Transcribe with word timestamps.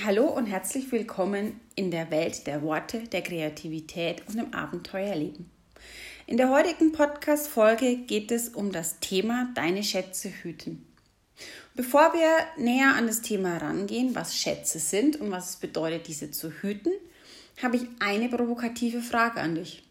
Hallo 0.00 0.24
und 0.24 0.46
herzlich 0.46 0.90
willkommen 0.90 1.60
in 1.76 1.92
der 1.92 2.10
Welt 2.10 2.48
der 2.48 2.62
Worte, 2.62 3.04
der 3.08 3.22
Kreativität 3.22 4.26
und 4.26 4.36
im 4.36 4.52
Abenteuerleben. 4.52 5.48
In 6.26 6.38
der 6.38 6.48
heutigen 6.50 6.90
Podcast-Folge 6.90 7.98
geht 7.98 8.32
es 8.32 8.48
um 8.48 8.72
das 8.72 8.98
Thema 8.98 9.52
Deine 9.54 9.84
Schätze 9.84 10.30
hüten. 10.30 10.84
Bevor 11.74 12.14
wir 12.14 12.30
näher 12.56 12.96
an 12.96 13.06
das 13.06 13.20
Thema 13.20 13.58
rangehen, 13.58 14.14
was 14.16 14.36
Schätze 14.36 14.80
sind 14.80 15.20
und 15.20 15.30
was 15.30 15.50
es 15.50 15.56
bedeutet, 15.56 16.08
diese 16.08 16.32
zu 16.32 16.50
hüten, 16.50 16.92
habe 17.62 17.76
ich 17.76 17.86
eine 18.00 18.28
provokative 18.28 19.02
Frage 19.02 19.40
an 19.40 19.54
dich. 19.54 19.84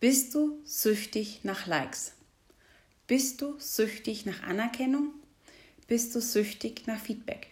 Bist 0.00 0.34
du 0.34 0.58
süchtig 0.64 1.40
nach 1.44 1.66
Likes? 1.66 2.14
Bist 3.06 3.40
du 3.40 3.54
süchtig 3.58 4.26
nach 4.26 4.42
Anerkennung? 4.42 5.12
Bist 5.86 6.14
du 6.14 6.20
süchtig 6.20 6.86
nach 6.86 6.98
Feedback? 6.98 7.51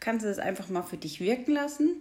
Kannst 0.00 0.24
du 0.24 0.28
das 0.28 0.38
einfach 0.38 0.68
mal 0.68 0.82
für 0.82 0.96
dich 0.96 1.20
wirken 1.20 1.52
lassen. 1.52 1.96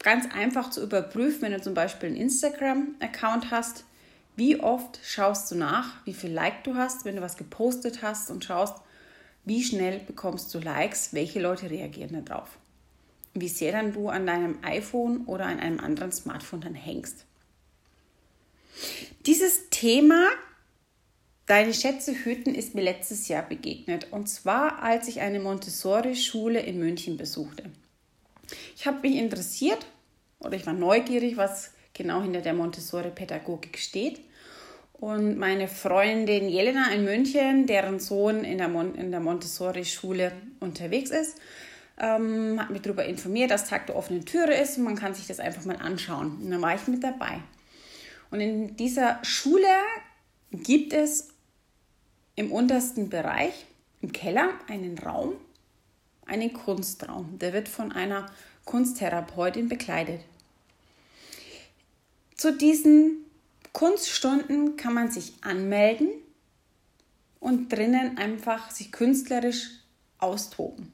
Ganz 0.00 0.26
einfach 0.32 0.70
zu 0.70 0.82
überprüfen, 0.82 1.42
wenn 1.42 1.52
du 1.52 1.60
zum 1.60 1.74
Beispiel 1.74 2.08
einen 2.08 2.16
Instagram-Account 2.16 3.50
hast, 3.50 3.84
wie 4.36 4.60
oft 4.60 4.98
schaust 5.04 5.50
du 5.50 5.56
nach, 5.56 6.04
wie 6.06 6.14
viel 6.14 6.32
Like 6.32 6.64
du 6.64 6.74
hast, 6.74 7.04
wenn 7.04 7.16
du 7.16 7.22
was 7.22 7.36
gepostet 7.36 8.02
hast 8.02 8.30
und 8.30 8.44
schaust, 8.44 8.76
wie 9.44 9.62
schnell 9.62 10.00
bekommst 10.00 10.54
du 10.54 10.58
Likes, 10.58 11.12
welche 11.12 11.40
Leute 11.40 11.70
reagieren 11.70 12.24
darauf. 12.24 12.48
Wie 13.34 13.48
sehr 13.48 13.72
dann 13.72 13.92
du 13.92 14.08
an 14.08 14.26
deinem 14.26 14.58
iPhone 14.62 15.24
oder 15.26 15.46
an 15.46 15.60
einem 15.60 15.80
anderen 15.80 16.12
Smartphone 16.12 16.60
dann 16.60 16.74
hängst. 16.74 17.26
Dieses 19.26 19.68
Thema 19.70 20.26
Deine 21.50 21.74
Schätze 21.74 22.14
hüten 22.14 22.54
ist 22.54 22.76
mir 22.76 22.82
letztes 22.82 23.26
Jahr 23.26 23.42
begegnet 23.42 24.06
und 24.12 24.28
zwar 24.28 24.84
als 24.84 25.08
ich 25.08 25.20
eine 25.20 25.40
Montessori-Schule 25.40 26.60
in 26.60 26.78
München 26.78 27.16
besuchte. 27.16 27.64
Ich 28.76 28.86
habe 28.86 29.00
mich 29.00 29.16
interessiert 29.16 29.84
oder 30.38 30.54
ich 30.54 30.64
war 30.64 30.74
neugierig, 30.74 31.36
was 31.36 31.72
genau 31.92 32.22
hinter 32.22 32.40
der 32.40 32.54
Montessori-Pädagogik 32.54 33.78
steht. 33.78 34.20
Und 34.92 35.38
meine 35.38 35.66
Freundin 35.66 36.48
Jelena 36.48 36.92
in 36.92 37.02
München, 37.02 37.66
deren 37.66 37.98
Sohn 37.98 38.44
in 38.44 38.58
der, 38.58 38.68
Mon 38.68 39.10
der 39.10 39.18
Montessori-Schule 39.18 40.30
unterwegs 40.60 41.10
ist, 41.10 41.36
ähm, 41.98 42.60
hat 42.60 42.70
mich 42.70 42.82
darüber 42.82 43.06
informiert, 43.06 43.50
dass 43.50 43.68
Tag 43.68 43.88
der 43.88 43.96
offenen 43.96 44.24
Türe 44.24 44.54
ist 44.54 44.78
und 44.78 44.84
man 44.84 44.94
kann 44.94 45.14
sich 45.14 45.26
das 45.26 45.40
einfach 45.40 45.64
mal 45.64 45.78
anschauen. 45.78 46.38
Und 46.44 46.48
dann 46.52 46.62
war 46.62 46.76
ich 46.76 46.86
mit 46.86 47.02
dabei. 47.02 47.40
Und 48.30 48.40
in 48.40 48.76
dieser 48.76 49.18
Schule 49.24 49.66
gibt 50.52 50.92
es 50.92 51.29
im 52.40 52.52
untersten 52.52 53.10
Bereich, 53.10 53.66
im 54.00 54.12
Keller, 54.12 54.48
einen 54.66 54.98
Raum, 54.98 55.34
einen 56.24 56.54
Kunstraum. 56.54 57.38
Der 57.38 57.52
wird 57.52 57.68
von 57.68 57.92
einer 57.92 58.32
Kunsttherapeutin 58.64 59.68
bekleidet. 59.68 60.22
Zu 62.34 62.56
diesen 62.56 63.26
Kunststunden 63.72 64.78
kann 64.78 64.94
man 64.94 65.10
sich 65.10 65.34
anmelden 65.42 66.08
und 67.40 67.70
drinnen 67.70 68.16
einfach 68.16 68.70
sich 68.70 68.90
künstlerisch 68.90 69.72
austoben. 70.16 70.90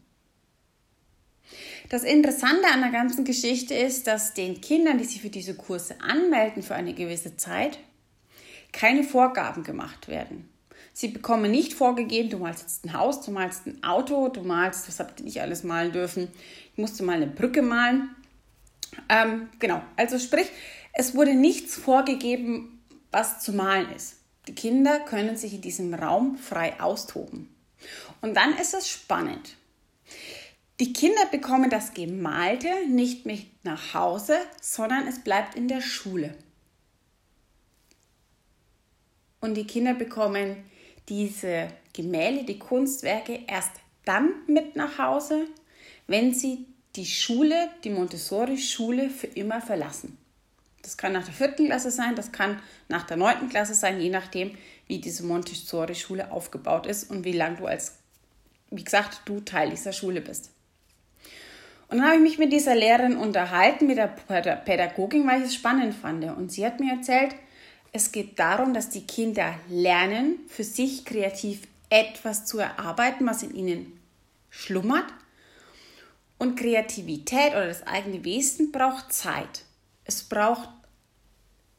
Das 1.90 2.02
Interessante 2.02 2.66
an 2.72 2.80
der 2.80 2.90
ganzen 2.90 3.24
Geschichte 3.24 3.74
ist, 3.74 4.08
dass 4.08 4.34
den 4.34 4.60
Kindern, 4.60 4.98
die 4.98 5.04
sich 5.04 5.22
für 5.22 5.30
diese 5.30 5.54
Kurse 5.54 6.00
anmelden 6.00 6.64
für 6.64 6.74
eine 6.74 6.92
gewisse 6.92 7.36
Zeit, 7.36 7.78
keine 8.72 9.04
Vorgaben 9.04 9.62
gemacht 9.62 10.08
werden. 10.08 10.55
Sie 10.98 11.08
bekommen 11.08 11.50
nicht 11.50 11.74
vorgegeben, 11.74 12.30
du 12.30 12.38
malst 12.38 12.62
jetzt 12.62 12.86
ein 12.86 12.94
Haus, 12.94 13.20
du 13.20 13.30
malst 13.30 13.66
ein 13.66 13.84
Auto, 13.84 14.30
du 14.30 14.40
malst, 14.40 14.88
was 14.88 14.98
habt 14.98 15.20
ihr 15.20 15.26
nicht 15.26 15.42
alles 15.42 15.62
malen 15.62 15.92
dürfen? 15.92 16.28
Ich 16.72 16.78
musste 16.78 17.02
mal 17.02 17.16
eine 17.16 17.26
Brücke 17.26 17.60
malen. 17.60 18.16
Ähm, 19.10 19.50
genau, 19.58 19.82
also 19.96 20.18
sprich, 20.18 20.46
es 20.94 21.14
wurde 21.14 21.34
nichts 21.34 21.74
vorgegeben, 21.74 22.82
was 23.12 23.40
zu 23.40 23.52
malen 23.52 23.92
ist. 23.94 24.20
Die 24.48 24.54
Kinder 24.54 25.00
können 25.00 25.36
sich 25.36 25.52
in 25.52 25.60
diesem 25.60 25.92
Raum 25.92 26.38
frei 26.38 26.80
austoben. 26.80 27.54
Und 28.22 28.34
dann 28.34 28.56
ist 28.56 28.72
es 28.72 28.88
spannend. 28.88 29.54
Die 30.80 30.94
Kinder 30.94 31.26
bekommen 31.30 31.68
das 31.68 31.92
Gemalte 31.92 32.70
nicht 32.88 33.26
mit 33.26 33.44
nach 33.64 33.92
Hause, 33.92 34.38
sondern 34.62 35.06
es 35.06 35.18
bleibt 35.18 35.56
in 35.56 35.68
der 35.68 35.82
Schule. 35.82 36.34
Und 39.42 39.56
die 39.56 39.66
Kinder 39.66 39.92
bekommen 39.92 40.64
diese 41.08 41.68
Gemälde, 41.92 42.44
die 42.44 42.58
Kunstwerke 42.58 43.40
erst 43.46 43.72
dann 44.04 44.30
mit 44.46 44.76
nach 44.76 44.98
Hause, 44.98 45.46
wenn 46.06 46.34
sie 46.34 46.66
die 46.94 47.06
Schule, 47.06 47.68
die 47.84 47.90
Montessori-Schule 47.90 49.10
für 49.10 49.26
immer 49.26 49.60
verlassen. 49.60 50.16
Das 50.82 50.96
kann 50.96 51.12
nach 51.12 51.24
der 51.24 51.34
vierten 51.34 51.66
Klasse 51.66 51.90
sein, 51.90 52.14
das 52.14 52.32
kann 52.32 52.60
nach 52.88 53.04
der 53.04 53.16
neunten 53.16 53.48
Klasse 53.48 53.74
sein, 53.74 54.00
je 54.00 54.10
nachdem, 54.10 54.56
wie 54.86 55.00
diese 55.00 55.24
Montessori-Schule 55.24 56.30
aufgebaut 56.30 56.86
ist 56.86 57.10
und 57.10 57.24
wie 57.24 57.32
lange 57.32 57.56
du 57.56 57.66
als, 57.66 57.96
wie 58.70 58.84
gesagt, 58.84 59.22
du 59.24 59.40
Teil 59.40 59.70
dieser 59.70 59.92
Schule 59.92 60.20
bist. 60.20 60.50
Und 61.88 61.98
dann 61.98 62.06
habe 62.06 62.16
ich 62.16 62.22
mich 62.22 62.38
mit 62.38 62.52
dieser 62.52 62.74
Lehrerin 62.74 63.16
unterhalten, 63.16 63.86
mit 63.86 63.98
der 63.98 64.08
Pädagogin, 64.08 65.26
weil 65.26 65.40
ich 65.40 65.48
es 65.48 65.54
spannend 65.54 65.94
fand. 65.94 66.24
Und 66.24 66.50
sie 66.50 66.66
hat 66.66 66.80
mir 66.80 66.94
erzählt, 66.94 67.34
es 67.96 68.12
geht 68.12 68.38
darum, 68.38 68.74
dass 68.74 68.90
die 68.90 69.06
Kinder 69.06 69.58
lernen, 69.68 70.38
für 70.48 70.64
sich 70.64 71.04
kreativ 71.04 71.62
etwas 71.88 72.44
zu 72.44 72.58
erarbeiten, 72.58 73.26
was 73.26 73.42
in 73.42 73.54
ihnen 73.54 74.00
schlummert. 74.50 75.06
Und 76.38 76.58
Kreativität 76.60 77.52
oder 77.52 77.66
das 77.66 77.86
eigene 77.86 78.22
Wesen 78.22 78.70
braucht 78.70 79.12
Zeit. 79.12 79.64
Es 80.04 80.22
braucht, 80.22 80.68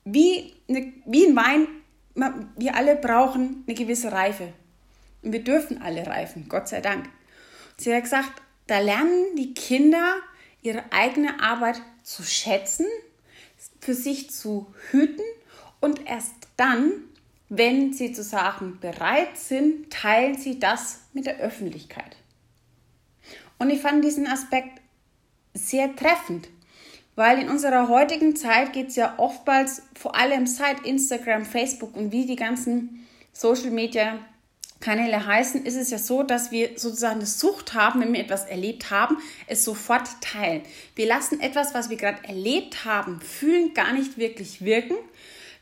wie, 0.04 0.56
eine, 0.68 0.92
wie 1.06 1.28
ein 1.28 1.36
Wein, 1.36 1.68
wir 2.56 2.76
alle 2.76 2.96
brauchen 2.96 3.64
eine 3.68 3.76
gewisse 3.76 4.12
Reife. 4.12 4.52
Und 5.22 5.34
wir 5.34 5.44
dürfen 5.44 5.82
alle 5.84 6.08
reifen, 6.08 6.50
Gott 6.50 6.68
sei 6.68 6.82
Dank. 6.82 7.08
Sie 7.78 7.94
hat 7.94 8.04
gesagt, 8.04 8.42
da 8.66 8.80
lernen 8.80 9.36
die 9.38 9.54
Kinder 9.54 10.16
ihre 10.64 10.92
eigene 10.92 11.40
Arbeit 11.40 11.80
zu 12.02 12.24
schätzen, 12.24 12.88
für 13.80 13.94
sich 13.94 14.32
zu 14.32 14.74
hüten 14.90 15.24
und 15.80 16.08
erst 16.08 16.34
dann, 16.58 16.92
wenn 17.50 17.94
sie 17.94 18.12
zu 18.12 18.24
sagen 18.24 18.78
bereit 18.82 19.38
sind, 19.38 19.92
teilen 19.92 20.38
sie 20.38 20.60
das 20.60 21.02
mit 21.14 21.26
der 21.26 21.38
Öffentlichkeit. 21.40 22.18
Und 23.58 23.70
ich 23.70 23.82
fand 23.82 24.04
diesen 24.04 24.28
Aspekt 24.28 24.82
sehr 25.54 25.96
treffend, 25.96 26.50
weil 27.16 27.40
in 27.40 27.50
unserer 27.50 27.88
heutigen 27.88 28.36
Zeit 28.36 28.74
geht 28.74 28.90
es 28.90 28.96
ja 28.96 29.16
oftmals, 29.18 29.82
vor 29.96 30.16
allem 30.16 30.46
seit 30.46 30.86
Instagram, 30.86 31.46
Facebook 31.46 31.96
und 31.96 32.12
wie 32.12 32.26
die 32.26 32.36
ganzen 32.36 33.08
Social 33.34 33.72
Media 33.72 34.20
Kanäle 34.80 35.26
heißen, 35.26 35.66
ist 35.66 35.76
es 35.76 35.90
ja 35.90 35.98
so, 35.98 36.22
dass 36.22 36.52
wir 36.52 36.78
sozusagen 36.78 37.16
eine 37.16 37.26
Sucht 37.26 37.74
haben, 37.74 38.02
wenn 38.02 38.14
wir 38.14 38.20
etwas 38.20 38.46
erlebt 38.46 38.92
haben, 38.92 39.18
es 39.48 39.64
sofort 39.64 40.08
teilen. 40.22 40.62
Wir 40.96 41.08
lassen 41.08 41.40
etwas, 41.40 41.74
was 41.74 41.90
wir 41.90 41.98
gerade 41.98 42.24
erlebt 42.28 42.86
haben, 42.86 43.20
fühlen, 43.20 43.74
gar 43.74 43.94
nicht 43.94 44.18
wirklich 44.18 44.64
wirken, 44.64 44.96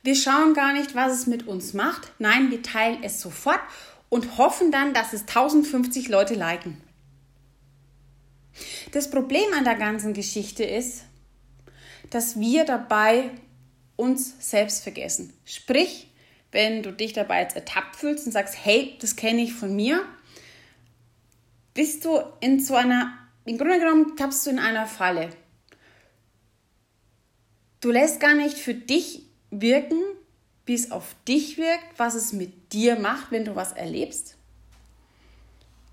wir 0.06 0.16
schauen 0.16 0.54
gar 0.54 0.72
nicht, 0.72 0.94
was 0.94 1.14
es 1.14 1.28
mit 1.28 1.48
uns 1.48 1.74
macht. 1.74 2.12
Nein, 2.20 2.52
wir 2.52 2.62
teilen 2.62 3.04
es 3.04 3.20
sofort 3.20 3.60
und 4.08 4.38
hoffen 4.38 4.72
dann, 4.72 4.94
dass 4.94 5.14
es 5.14 5.22
1050 5.22 6.10
Leute 6.10 6.36
liken. 6.36 6.80
Das 8.92 9.10
Problem 9.10 9.52
an 9.58 9.64
der 9.64 9.76
ganzen 9.76 10.14
Geschichte 10.14 10.64
ist, 10.64 11.06
dass 12.12 12.40
wir 12.40 12.66
dabei 12.66 13.32
uns 13.96 14.36
selbst 14.40 14.84
vergessen. 14.84 15.34
Sprich, 15.44 16.12
wenn 16.52 16.84
du 16.84 16.94
dich 16.94 17.14
dabei 17.14 17.42
jetzt 17.42 17.56
ertappt 17.56 17.96
fühlst 17.96 18.28
und 18.28 18.32
sagst, 18.32 18.56
hey, 18.64 18.96
das 19.02 19.16
kenne 19.16 19.42
ich 19.42 19.54
von 19.54 19.76
mir, 19.76 20.06
bist 21.74 22.06
du 22.06 22.22
in 22.42 22.60
so 22.60 22.76
einer, 22.76 23.12
im 23.44 23.58
Grunde 23.58 23.80
genommen 23.80 24.16
tappst 24.16 24.46
du 24.46 24.52
in 24.52 24.60
einer 24.60 24.86
Falle. 24.86 25.32
Du 27.82 27.90
lässt 27.90 28.20
gar 28.20 28.36
nicht 28.36 28.58
für 28.58 28.76
dich 28.76 29.25
wirken, 29.62 30.02
wie 30.66 30.74
es 30.74 30.92
auf 30.92 31.16
dich 31.28 31.58
wirkt, 31.58 31.98
was 31.98 32.16
es 32.16 32.34
mit 32.34 32.74
dir 32.74 32.98
macht, 32.98 33.32
wenn 33.32 33.46
du 33.46 33.56
was 33.56 33.72
erlebst, 33.72 34.36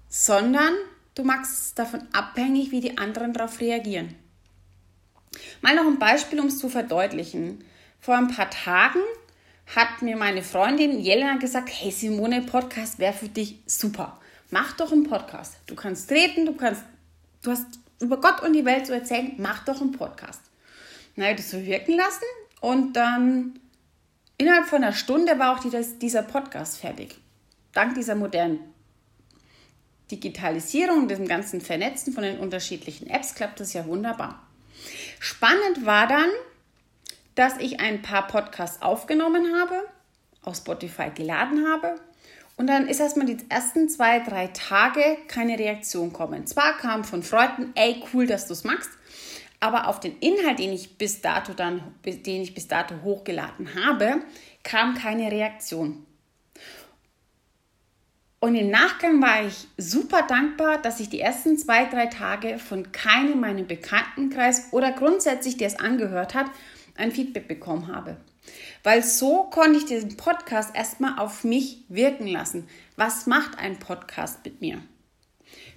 sondern 0.09 0.75
du 1.15 1.25
machst 1.25 1.53
es 1.53 1.75
davon 1.75 2.07
abhängig, 2.13 2.71
wie 2.71 2.81
die 2.81 2.99
anderen 2.99 3.33
darauf 3.33 3.61
reagieren. 3.61 4.15
Mal 5.61 5.75
noch 5.75 5.87
ein 5.87 5.99
Beispiel, 5.99 6.41
um 6.41 6.47
es 6.47 6.59
zu 6.59 6.69
verdeutlichen. 6.69 7.65
Vor 8.01 8.17
ein 8.17 8.29
paar 8.29 8.51
Tagen 8.51 9.01
hat 9.75 10.03
mir 10.03 10.17
meine 10.17 10.43
Freundin 10.43 11.01
Jelena 11.01 11.37
gesagt, 11.37 11.71
hey 11.71 11.91
Simone, 11.91 12.43
Podcast 12.43 12.99
wäre 12.99 13.13
für 13.13 13.29
dich 13.29 13.59
super. 13.67 14.21
Mach 14.51 14.73
doch 14.77 14.93
einen 14.93 15.05
Podcast. 15.05 15.57
Du 15.67 15.75
kannst 15.75 16.09
treten, 16.09 16.45
du 16.45 16.55
kannst, 16.55 16.83
du 17.43 17.53
hast 17.53 17.67
über 18.01 18.21
Gott 18.21 18.43
und 18.43 18.53
die 18.53 18.65
Welt 18.65 18.87
zu 18.87 18.93
erzählen, 18.93 19.33
mach 19.39 19.65
doch 19.65 19.81
einen 19.81 19.93
Podcast. 19.93 20.41
Na, 21.17 21.31
ich 21.31 21.37
das 21.37 21.51
so 21.51 21.65
wirken 21.65 21.97
lassen 21.97 22.25
und 22.63 22.95
dann 22.95 23.59
innerhalb 24.39 24.67
von 24.67 24.83
einer 24.83 24.95
Stunde 24.95 25.39
war 25.39 25.55
auch 25.55 25.61
dieser 25.61 26.23
Podcast 26.23 26.79
fertig. 26.79 27.17
Dank 27.75 27.95
dieser 27.97 28.15
modernen 28.15 28.61
Digitalisierung, 30.11 31.09
dem 31.09 31.27
ganzen 31.27 31.61
Vernetzen 31.61 32.13
von 32.13 32.23
den 32.23 32.39
unterschiedlichen 32.39 33.09
Apps 33.09 33.35
klappt 33.35 33.59
das 33.61 33.73
ja 33.73 33.85
wunderbar. 33.87 34.47
Spannend 35.19 35.85
war 35.85 36.07
dann, 36.07 36.31
dass 37.35 37.57
ich 37.59 37.81
ein 37.81 38.01
paar 38.01 38.29
Podcasts 38.29 38.81
aufgenommen 38.81 39.57
habe, 39.59 39.75
auf 40.43 40.57
Spotify 40.57 41.11
geladen 41.13 41.67
habe 41.67 41.97
und 42.57 42.69
dann 42.69 42.87
ist 42.87 43.01
erstmal 43.01 43.27
die 43.27 43.39
ersten 43.49 43.89
zwei, 43.89 44.21
drei 44.21 44.49
Tage 44.49 45.03
keine 45.27 45.59
Reaktion 45.59 46.13
kommen. 46.13 46.47
Zwar 46.47 46.77
kam 46.77 47.03
von 47.03 47.25
Freunden, 47.25 47.73
ey, 47.75 48.05
cool, 48.13 48.27
dass 48.27 48.47
du 48.47 48.53
es 48.53 48.63
machst, 48.63 48.91
aber 49.63 49.87
auf 49.87 50.01
den 50.01 50.19
Inhalt, 50.19 50.59
den 50.59 50.73
ich 50.73 50.99
bis 50.99 51.21
dato 51.21 51.53
dann, 51.53 51.95
den 52.05 52.43
ich 52.43 52.53
bis 52.53 52.67
dato 52.67 52.97
hochgeladen 53.05 53.69
habe, 53.87 54.21
kam 54.65 54.95
keine 54.95 55.31
Reaktion. 55.31 56.05
Und 58.41 58.57
im 58.57 58.71
Nachgang 58.71 59.23
war 59.23 59.47
ich 59.47 59.69
super 59.79 60.23
dankbar, 60.23 60.83
dass 60.83 60.99
ich 60.99 61.11
die 61.11 61.21
ersten 61.21 61.57
zwei, 61.57 61.85
drei 61.85 62.07
Tage 62.07 62.59
von 62.59 62.91
keinem 62.91 63.39
meinem 63.39 63.69
Bekanntenkreis 63.69 64.73
oder 64.73 64.91
grundsätzlich, 64.91 65.59
der 65.59 65.69
es 65.69 65.79
angehört 65.79 66.35
hat, 66.35 66.47
ein 66.97 67.13
Feedback 67.13 67.47
bekommen 67.47 67.87
habe. 67.87 68.17
Weil 68.83 69.05
so 69.05 69.45
konnte 69.45 69.79
ich 69.79 69.85
diesen 69.85 70.17
Podcast 70.17 70.75
erstmal 70.75 71.21
auf 71.21 71.45
mich 71.45 71.85
wirken 71.89 72.27
lassen. 72.27 72.67
Was 72.97 73.27
macht 73.27 73.61
ein 73.61 73.79
Podcast 73.79 74.45
mit 74.45 74.61
mir? 74.61 74.83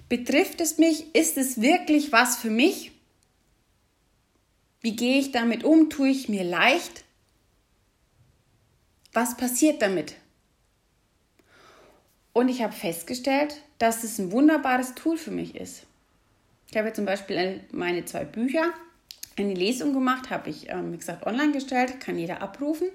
Betrifft 0.08 0.60
es 0.60 0.76
mich? 0.76 1.14
Ist 1.14 1.38
es 1.38 1.60
wirklich 1.60 2.10
was 2.10 2.36
für 2.36 2.50
mich? 2.50 2.95
Wie 4.86 4.94
gehe 4.94 5.18
ich 5.18 5.32
damit 5.32 5.64
um? 5.64 5.90
Tue 5.90 6.10
ich 6.10 6.28
mir 6.28 6.44
leicht? 6.44 7.02
Was 9.12 9.36
passiert 9.36 9.82
damit? 9.82 10.14
Und 12.32 12.48
ich 12.48 12.62
habe 12.62 12.72
festgestellt, 12.72 13.62
dass 13.78 14.04
es 14.04 14.20
ein 14.20 14.30
wunderbares 14.30 14.94
Tool 14.94 15.18
für 15.18 15.32
mich 15.32 15.56
ist. 15.56 15.86
Ich 16.70 16.76
habe 16.76 16.92
zum 16.92 17.04
Beispiel 17.04 17.64
meine 17.72 18.04
zwei 18.04 18.24
Bücher, 18.24 18.72
eine 19.36 19.54
Lesung 19.54 19.92
gemacht, 19.92 20.30
habe 20.30 20.50
ich, 20.50 20.68
ähm, 20.68 20.92
wie 20.92 20.98
gesagt, 20.98 21.26
online 21.26 21.50
gestellt, 21.50 21.98
kann 21.98 22.16
jeder 22.16 22.40
abrufen. 22.40 22.86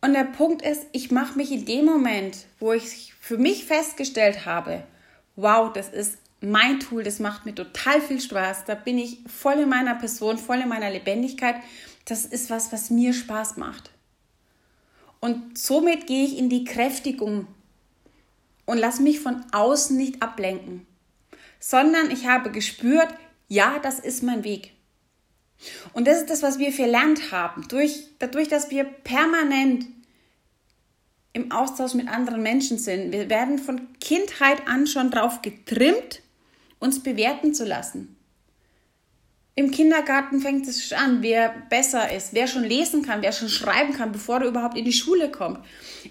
Und 0.00 0.14
der 0.14 0.24
Punkt 0.24 0.62
ist, 0.62 0.86
ich 0.92 1.10
mache 1.10 1.36
mich 1.36 1.52
in 1.52 1.66
dem 1.66 1.84
Moment, 1.84 2.46
wo 2.60 2.72
ich 2.72 3.12
für 3.20 3.36
mich 3.36 3.66
festgestellt 3.66 4.46
habe, 4.46 4.84
wow, 5.36 5.70
das 5.70 5.90
ist 5.90 6.16
mein 6.40 6.80
Tool, 6.80 7.02
das 7.02 7.18
macht 7.18 7.44
mir 7.44 7.54
total 7.54 8.00
viel 8.00 8.20
Spaß, 8.20 8.64
da 8.64 8.74
bin 8.74 8.98
ich 8.98 9.18
voll 9.26 9.54
in 9.60 9.68
meiner 9.68 9.94
Person, 9.94 10.38
voll 10.38 10.60
in 10.60 10.68
meiner 10.68 10.90
Lebendigkeit, 10.90 11.56
das 12.06 12.24
ist 12.24 12.50
was, 12.50 12.72
was 12.72 12.90
mir 12.90 13.12
Spaß 13.12 13.56
macht. 13.56 13.90
Und 15.20 15.58
somit 15.58 16.06
gehe 16.06 16.24
ich 16.24 16.38
in 16.38 16.48
die 16.48 16.64
Kräftigung 16.64 17.46
und 18.64 18.78
lass 18.78 19.00
mich 19.00 19.20
von 19.20 19.44
außen 19.52 19.96
nicht 19.96 20.22
ablenken, 20.22 20.86
sondern 21.58 22.10
ich 22.10 22.26
habe 22.26 22.50
gespürt, 22.50 23.08
ja, 23.48 23.78
das 23.80 23.98
ist 23.98 24.22
mein 24.22 24.44
Weg. 24.44 24.72
Und 25.92 26.06
das 26.06 26.18
ist 26.18 26.30
das, 26.30 26.42
was 26.42 26.58
wir 26.58 26.72
verlernt 26.72 27.32
haben, 27.32 27.68
durch, 27.68 28.04
dadurch, 28.18 28.48
dass 28.48 28.70
wir 28.70 28.84
permanent 28.84 29.86
im 31.32 31.52
Austausch 31.52 31.94
mit 31.94 32.08
anderen 32.08 32.42
Menschen 32.42 32.78
sind. 32.78 33.12
Wir 33.12 33.28
werden 33.28 33.58
von 33.58 33.88
Kindheit 34.00 34.66
an 34.66 34.86
schon 34.86 35.10
drauf 35.10 35.42
getrimmt, 35.42 36.22
uns 36.80 37.02
bewerten 37.02 37.54
zu 37.54 37.64
lassen. 37.64 38.16
Im 39.56 39.72
Kindergarten 39.72 40.40
fängt 40.40 40.66
es 40.66 40.92
an, 40.92 41.22
wer 41.22 41.52
besser 41.68 42.10
ist, 42.10 42.32
wer 42.32 42.46
schon 42.46 42.64
lesen 42.64 43.02
kann, 43.02 43.20
wer 43.20 43.32
schon 43.32 43.48
schreiben 43.48 43.92
kann, 43.92 44.10
bevor 44.10 44.40
er 44.40 44.46
überhaupt 44.46 44.78
in 44.78 44.86
die 44.86 44.92
Schule 44.92 45.30
kommt. 45.30 45.58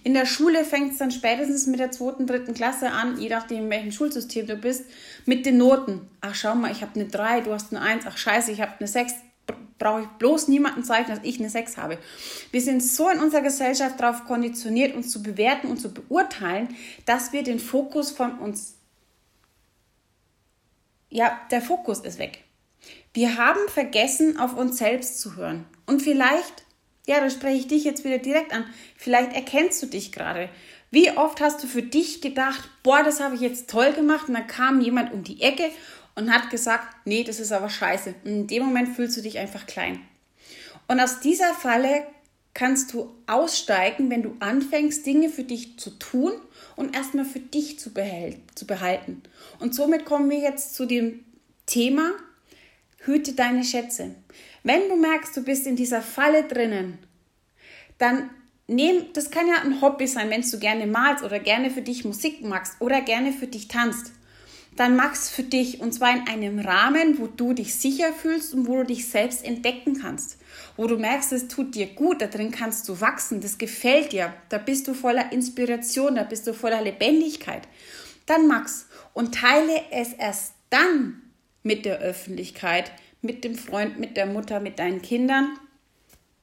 In 0.03 0.13
der 0.13 0.27
Schule 0.27 0.63
fängt 0.63 0.91
es 0.91 0.99
dann 0.99 1.09
spätestens 1.09 1.65
mit 1.65 1.79
der 1.79 1.89
zweiten, 1.89 2.27
dritten 2.27 2.53
Klasse 2.53 2.91
an, 2.91 3.19
je 3.19 3.29
nachdem, 3.29 3.63
in 3.63 3.69
welchem 3.71 3.91
Schulsystem 3.91 4.45
du 4.45 4.55
bist, 4.55 4.85
mit 5.25 5.45
den 5.45 5.57
Noten. 5.57 6.01
Ach, 6.21 6.35
schau 6.35 6.53
mal, 6.53 6.71
ich 6.71 6.81
habe 6.81 6.93
eine 6.99 7.09
3, 7.09 7.41
du 7.41 7.51
hast 7.51 7.73
eine 7.73 7.81
1, 7.81 8.05
ach 8.05 8.17
scheiße, 8.17 8.51
ich 8.51 8.61
habe 8.61 8.73
eine 8.77 8.87
6. 8.87 9.13
Brauche 9.79 10.01
ich 10.01 10.07
bloß 10.19 10.49
niemanden 10.49 10.83
zeigen, 10.83 11.09
dass 11.09 11.21
ich 11.23 11.39
eine 11.39 11.49
6 11.49 11.77
habe. 11.77 11.97
Wir 12.51 12.61
sind 12.61 12.83
so 12.83 13.09
in 13.09 13.19
unserer 13.19 13.41
Gesellschaft 13.41 13.99
darauf 13.99 14.25
konditioniert, 14.25 14.93
uns 14.93 15.09
zu 15.09 15.23
bewerten 15.23 15.67
und 15.67 15.77
zu 15.77 15.91
beurteilen, 15.91 16.75
dass 17.05 17.31
wir 17.31 17.43
den 17.43 17.59
Fokus 17.59 18.11
von 18.11 18.37
uns, 18.37 18.75
ja, 21.09 21.39
der 21.51 21.61
Fokus 21.61 21.99
ist 21.99 22.19
weg. 22.19 22.43
Wir 23.13 23.37
haben 23.37 23.67
vergessen, 23.67 24.39
auf 24.39 24.55
uns 24.55 24.77
selbst 24.77 25.19
zu 25.19 25.35
hören. 25.35 25.65
Und 25.85 26.01
vielleicht, 26.01 26.65
ja, 27.07 27.19
da 27.19 27.29
spreche 27.29 27.57
ich 27.57 27.67
dich 27.67 27.83
jetzt 27.83 28.03
wieder 28.03 28.19
direkt 28.19 28.53
an, 28.53 28.65
vielleicht 28.95 29.33
erkennst 29.33 29.81
du 29.81 29.87
dich 29.87 30.11
gerade. 30.11 30.49
Wie 30.91 31.11
oft 31.11 31.41
hast 31.41 31.63
du 31.63 31.67
für 31.67 31.83
dich 31.83 32.21
gedacht, 32.21 32.69
boah, 32.83 33.03
das 33.03 33.19
habe 33.19 33.35
ich 33.35 33.41
jetzt 33.41 33.69
toll 33.69 33.93
gemacht 33.93 34.27
und 34.27 34.35
dann 34.35 34.47
kam 34.47 34.81
jemand 34.81 35.13
um 35.13 35.23
die 35.23 35.41
Ecke 35.41 35.69
und 36.15 36.33
hat 36.33 36.49
gesagt, 36.49 36.85
nee, 37.05 37.23
das 37.23 37.39
ist 37.39 37.51
aber 37.51 37.69
scheiße. 37.69 38.15
Und 38.23 38.31
in 38.31 38.47
dem 38.47 38.63
Moment 38.63 38.95
fühlst 38.95 39.17
du 39.17 39.21
dich 39.21 39.37
einfach 39.37 39.65
klein. 39.65 40.01
Und 40.87 40.99
aus 40.99 41.19
dieser 41.19 41.53
Falle 41.53 42.03
kannst 42.59 42.93
du 42.93 43.09
aussteigen, 43.25 44.09
wenn 44.09 44.21
du 44.21 44.35
anfängst, 44.41 45.05
Dinge 45.05 45.29
für 45.29 45.45
dich 45.45 45.79
zu 45.79 45.91
tun 45.91 46.33
und 46.75 46.93
erstmal 46.93 47.23
für 47.23 47.39
dich 47.39 47.79
zu 47.79 47.93
behalten. 47.93 49.23
Und 49.59 49.73
somit 49.73 50.03
kommen 50.03 50.29
wir 50.29 50.39
jetzt 50.39 50.75
zu 50.75 50.85
dem 50.85 51.23
Thema, 51.67 52.11
hüte 52.97 53.31
deine 53.31 53.63
Schätze. 53.63 54.13
Wenn 54.63 54.89
du 54.89 54.97
merkst, 54.97 55.37
du 55.37 55.41
bist 55.45 55.67
in 55.67 55.77
dieser 55.77 56.01
Falle 56.01 56.43
drinnen, 56.43 56.97
dann 57.97 58.29
nehm, 58.67 59.05
das 59.13 59.31
kann 59.31 59.47
ja 59.47 59.61
ein 59.63 59.79
Hobby 59.81 60.05
sein, 60.05 60.29
wenn 60.29 60.41
du 60.41 60.59
gerne 60.59 60.85
malst 60.85 61.23
oder 61.23 61.39
gerne 61.39 61.71
für 61.71 61.81
dich 61.81 62.03
Musik 62.03 62.43
magst 62.43 62.81
oder 62.81 62.99
gerne 62.99 63.31
für 63.31 63.47
dich 63.47 63.69
tanzt. 63.69 64.11
Dann 64.79 64.95
mach's 64.95 65.29
für 65.29 65.43
dich 65.43 65.81
und 65.81 65.91
zwar 65.91 66.15
in 66.15 66.25
einem 66.25 66.57
Rahmen, 66.57 67.19
wo 67.19 67.27
du 67.27 67.51
dich 67.51 67.75
sicher 67.75 68.13
fühlst 68.13 68.53
und 68.53 68.65
wo 68.65 68.77
du 68.77 68.85
dich 68.85 69.09
selbst 69.09 69.43
entdecken 69.43 69.99
kannst. 70.01 70.37
Wo 70.77 70.87
du 70.87 70.95
merkst, 70.95 71.33
es 71.33 71.49
tut 71.49 71.75
dir 71.75 71.87
gut, 71.87 72.21
da 72.21 72.27
drin 72.27 72.51
kannst 72.51 72.87
du 72.87 73.01
wachsen, 73.01 73.41
das 73.41 73.57
gefällt 73.57 74.13
dir, 74.13 74.33
da 74.47 74.57
bist 74.57 74.87
du 74.87 74.93
voller 74.93 75.33
Inspiration, 75.33 76.15
da 76.15 76.23
bist 76.23 76.47
du 76.47 76.53
voller 76.53 76.81
Lebendigkeit. 76.81 77.67
Dann 78.25 78.47
mach's 78.47 78.87
und 79.13 79.35
teile 79.35 79.81
es 79.91 80.13
erst 80.13 80.53
dann 80.69 81.23
mit 81.61 81.83
der 81.83 81.99
Öffentlichkeit, 81.99 82.93
mit 83.21 83.43
dem 83.43 83.55
Freund, 83.55 83.99
mit 83.99 84.15
der 84.15 84.27
Mutter, 84.27 84.61
mit 84.61 84.79
deinen 84.79 85.01
Kindern, 85.01 85.59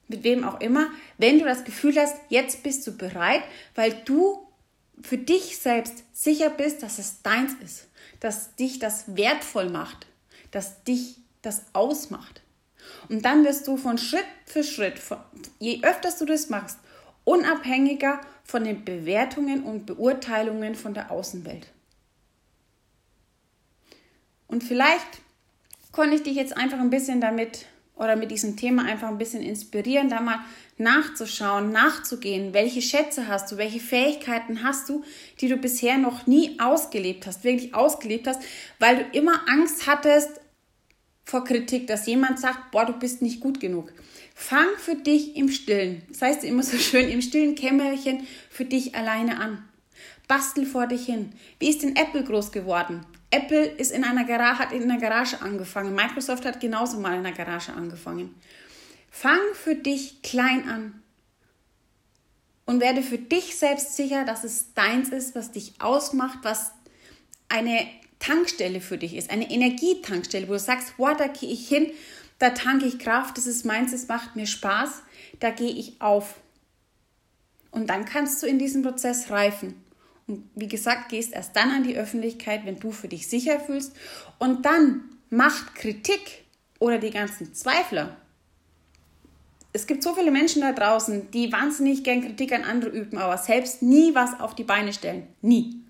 mit 0.07 0.23
wem 0.23 0.43
auch 0.43 0.61
immer, 0.61 0.91
wenn 1.17 1.39
du 1.39 1.45
das 1.45 1.63
Gefühl 1.63 1.95
hast, 1.95 2.15
jetzt 2.29 2.61
bist 2.61 2.85
du 2.85 2.95
bereit, 2.95 3.41
weil 3.73 3.95
du 4.05 4.46
für 5.01 5.17
dich 5.17 5.57
selbst 5.57 6.03
sicher 6.13 6.49
bist, 6.49 6.83
dass 6.83 6.99
es 6.99 7.21
deins 7.21 7.53
ist, 7.63 7.87
dass 8.19 8.55
dich 8.55 8.79
das 8.79 9.15
wertvoll 9.15 9.69
macht, 9.69 10.07
dass 10.51 10.83
dich 10.83 11.17
das 11.41 11.63
ausmacht. 11.73 12.41
Und 13.09 13.23
dann 13.25 13.43
wirst 13.43 13.67
du 13.67 13.77
von 13.77 13.97
Schritt 13.97 14.25
für 14.45 14.63
Schritt, 14.63 14.97
von, 14.99 15.17
je 15.59 15.81
öfter 15.83 16.09
du 16.17 16.25
das 16.25 16.49
machst, 16.49 16.79
unabhängiger 17.23 18.21
von 18.43 18.63
den 18.63 18.85
Bewertungen 18.85 19.63
und 19.63 19.85
Beurteilungen 19.85 20.75
von 20.75 20.93
der 20.93 21.11
Außenwelt. 21.11 21.67
Und 24.47 24.63
vielleicht 24.63 25.21
konnte 25.91 26.15
ich 26.15 26.23
dich 26.23 26.35
jetzt 26.35 26.55
einfach 26.55 26.79
ein 26.79 26.89
bisschen 26.89 27.19
damit 27.19 27.65
oder 27.97 28.15
mit 28.15 28.31
diesem 28.31 28.55
Thema 28.55 28.85
einfach 28.85 29.07
ein 29.07 29.17
bisschen 29.17 29.41
inspirieren, 29.41 30.09
da 30.09 30.21
mal 30.21 30.39
nachzuschauen, 30.77 31.71
nachzugehen, 31.71 32.53
welche 32.53 32.81
Schätze 32.81 33.27
hast 33.27 33.51
du, 33.51 33.57
welche 33.57 33.79
Fähigkeiten 33.79 34.63
hast 34.63 34.89
du, 34.89 35.03
die 35.41 35.47
du 35.47 35.57
bisher 35.57 35.97
noch 35.97 36.27
nie 36.27 36.59
ausgelebt 36.59 37.25
hast, 37.25 37.43
wirklich 37.43 37.73
ausgelebt 37.73 38.27
hast, 38.27 38.41
weil 38.79 38.97
du 38.97 39.17
immer 39.17 39.47
Angst 39.49 39.87
hattest 39.87 40.29
vor 41.25 41.43
Kritik, 41.43 41.87
dass 41.87 42.07
jemand 42.07 42.39
sagt, 42.39 42.71
boah, 42.71 42.85
du 42.85 42.93
bist 42.93 43.21
nicht 43.21 43.41
gut 43.41 43.59
genug. 43.59 43.91
Fang 44.33 44.67
für 44.77 44.95
dich 44.95 45.35
im 45.35 45.49
Stillen, 45.49 46.03
das 46.09 46.21
heißt 46.21 46.43
immer 46.43 46.63
so 46.63 46.77
schön, 46.77 47.09
im 47.09 47.21
stillen 47.21 47.55
Kämmerchen 47.55 48.27
für 48.49 48.65
dich 48.65 48.95
alleine 48.95 49.39
an. 49.39 49.67
Bastel 50.27 50.65
vor 50.65 50.87
dich 50.87 51.05
hin. 51.05 51.31
Wie 51.59 51.69
ist 51.69 51.83
denn 51.83 51.95
Apple 51.95 52.23
groß 52.23 52.51
geworden? 52.51 53.05
Apple 53.29 53.65
ist 53.65 53.91
in 53.91 54.03
einer 54.03 54.23
Garage, 54.23 54.59
hat 54.59 54.71
in 54.71 54.83
einer 54.83 54.99
Garage 54.99 55.41
angefangen. 55.41 55.93
Microsoft 55.93 56.45
hat 56.45 56.59
genauso 56.59 56.99
mal 56.99 57.13
in 57.13 57.25
einer 57.25 57.35
Garage 57.35 57.73
angefangen. 57.73 58.35
Fang 59.11 59.39
für 59.53 59.75
dich 59.75 60.21
klein 60.21 60.69
an 60.69 61.03
und 62.65 62.79
werde 62.79 63.01
für 63.01 63.17
dich 63.17 63.57
selbst 63.57 63.95
sicher, 63.95 64.25
dass 64.25 64.43
es 64.43 64.73
deins 64.73 65.09
ist, 65.09 65.35
was 65.35 65.51
dich 65.51 65.73
ausmacht, 65.79 66.39
was 66.43 66.71
eine 67.49 67.87
Tankstelle 68.19 68.81
für 68.81 68.97
dich 68.97 69.15
ist, 69.15 69.29
eine 69.29 69.49
Energietankstelle, 69.49 70.47
wo 70.47 70.53
du 70.53 70.59
sagst, 70.59 70.93
wow, 70.97 71.15
da 71.15 71.27
gehe 71.27 71.49
ich 71.49 71.67
hin, 71.67 71.91
da 72.39 72.51
tanke 72.51 72.85
ich 72.85 72.99
Kraft, 72.99 73.37
das 73.37 73.47
ist 73.47 73.65
meins, 73.65 73.93
es 73.93 74.07
macht 74.07 74.35
mir 74.35 74.47
Spaß, 74.47 75.01
da 75.39 75.49
gehe 75.49 75.71
ich 75.71 76.01
auf. 76.01 76.35
Und 77.71 77.89
dann 77.89 78.05
kannst 78.05 78.41
du 78.41 78.47
in 78.47 78.59
diesem 78.59 78.83
Prozess 78.83 79.29
reifen. 79.29 79.83
Und 80.27 80.49
wie 80.55 80.67
gesagt, 80.67 81.09
gehst 81.09 81.33
erst 81.33 81.55
dann 81.55 81.71
an 81.71 81.83
die 81.83 81.97
Öffentlichkeit, 81.97 82.65
wenn 82.65 82.79
du 82.79 82.91
für 82.91 83.07
dich 83.07 83.27
sicher 83.27 83.59
fühlst. 83.59 83.95
Und 84.39 84.65
dann 84.65 85.03
macht 85.29 85.75
Kritik 85.75 86.45
oder 86.79 86.97
die 86.97 87.11
ganzen 87.11 87.53
Zweifler. 87.53 88.17
Es 89.73 89.87
gibt 89.87 90.03
so 90.03 90.15
viele 90.15 90.31
Menschen 90.31 90.61
da 90.61 90.71
draußen, 90.73 91.29
die 91.31 91.51
wahnsinnig 91.51 92.03
gern 92.03 92.21
Kritik 92.21 92.51
an 92.51 92.63
andere 92.63 92.89
üben, 92.89 93.17
aber 93.17 93.37
selbst 93.37 93.81
nie 93.83 94.15
was 94.15 94.39
auf 94.39 94.55
die 94.55 94.63
Beine 94.63 94.91
stellen. 94.93 95.27
Nie. 95.41 95.83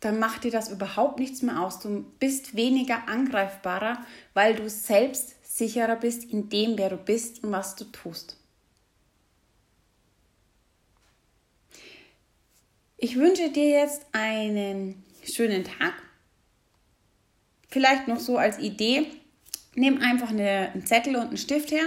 dann 0.00 0.18
macht 0.18 0.44
dir 0.44 0.50
das 0.50 0.68
überhaupt 0.68 1.18
nichts 1.18 1.42
mehr 1.42 1.60
aus. 1.60 1.80
Du 1.80 2.04
bist 2.18 2.54
weniger 2.54 3.08
angreifbarer, 3.08 4.04
weil 4.34 4.54
du 4.54 4.68
selbst 4.68 5.34
sicherer 5.42 5.96
bist 5.96 6.24
in 6.24 6.48
dem, 6.48 6.76
wer 6.76 6.90
du 6.90 6.96
bist 6.96 7.42
und 7.42 7.50
was 7.50 7.76
du 7.76 7.84
tust. 7.84 8.36
Ich 12.98 13.16
wünsche 13.18 13.50
dir 13.50 13.68
jetzt 13.68 14.06
einen 14.12 15.04
schönen 15.22 15.64
Tag. 15.64 15.92
Vielleicht 17.68 18.08
noch 18.08 18.20
so 18.20 18.38
als 18.38 18.58
Idee, 18.58 19.06
nimm 19.74 20.00
einfach 20.00 20.30
eine, 20.30 20.70
einen 20.72 20.86
Zettel 20.86 21.16
und 21.16 21.26
einen 21.26 21.36
Stift 21.36 21.72
her 21.72 21.84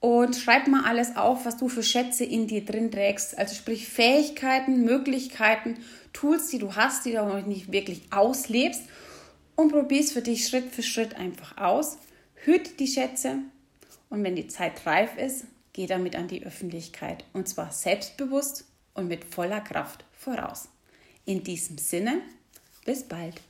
und 0.00 0.34
schreib 0.34 0.66
mal 0.66 0.84
alles 0.86 1.14
auf, 1.14 1.44
was 1.44 1.58
du 1.58 1.68
für 1.68 1.82
Schätze 1.82 2.24
in 2.24 2.46
dir 2.46 2.64
drin 2.64 2.90
trägst. 2.90 3.36
Also 3.36 3.54
sprich 3.54 3.86
Fähigkeiten, 3.86 4.82
Möglichkeiten, 4.82 5.76
Tools, 6.14 6.48
die 6.48 6.58
du 6.58 6.74
hast, 6.74 7.04
die 7.04 7.12
du 7.12 7.22
noch 7.22 7.44
nicht 7.44 7.70
wirklich 7.70 8.10
auslebst 8.10 8.84
und 9.56 9.70
probier 9.70 10.00
es 10.00 10.12
für 10.12 10.22
dich 10.22 10.48
Schritt 10.48 10.74
für 10.74 10.82
Schritt 10.82 11.16
einfach 11.16 11.58
aus. 11.58 11.98
Hüt 12.34 12.80
die 12.80 12.86
Schätze 12.86 13.40
und 14.08 14.24
wenn 14.24 14.36
die 14.36 14.48
Zeit 14.48 14.86
reif 14.86 15.18
ist, 15.18 15.44
geh 15.74 15.86
damit 15.86 16.16
an 16.16 16.28
die 16.28 16.46
Öffentlichkeit 16.46 17.24
und 17.34 17.46
zwar 17.46 17.72
selbstbewusst 17.72 18.64
und 18.94 19.06
mit 19.06 19.26
voller 19.26 19.60
Kraft 19.60 20.06
voraus. 20.20 20.68
In 21.24 21.42
diesem 21.42 21.78
Sinne, 21.78 22.22
bis 22.84 23.02
bald. 23.02 23.40